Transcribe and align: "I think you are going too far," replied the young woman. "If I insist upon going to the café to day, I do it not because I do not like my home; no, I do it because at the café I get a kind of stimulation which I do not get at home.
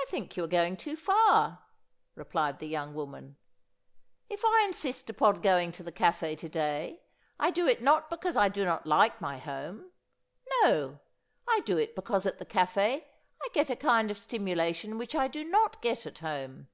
"I 0.00 0.04
think 0.04 0.36
you 0.36 0.44
are 0.44 0.46
going 0.46 0.76
too 0.76 0.94
far," 0.94 1.64
replied 2.14 2.60
the 2.60 2.68
young 2.68 2.94
woman. 2.94 3.34
"If 4.30 4.44
I 4.44 4.62
insist 4.64 5.10
upon 5.10 5.40
going 5.40 5.72
to 5.72 5.82
the 5.82 5.90
café 5.90 6.38
to 6.38 6.48
day, 6.48 7.02
I 7.40 7.50
do 7.50 7.66
it 7.66 7.82
not 7.82 8.08
because 8.08 8.36
I 8.36 8.48
do 8.48 8.64
not 8.64 8.86
like 8.86 9.20
my 9.20 9.38
home; 9.38 9.90
no, 10.62 11.00
I 11.48 11.62
do 11.64 11.76
it 11.76 11.96
because 11.96 12.24
at 12.24 12.38
the 12.38 12.46
café 12.46 13.02
I 13.42 13.48
get 13.52 13.68
a 13.68 13.74
kind 13.74 14.12
of 14.12 14.18
stimulation 14.18 14.96
which 14.96 15.16
I 15.16 15.26
do 15.26 15.42
not 15.42 15.82
get 15.82 16.06
at 16.06 16.18
home. 16.18 16.68